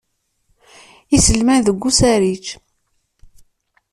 [1.15, 2.45] Iselman deg usarij.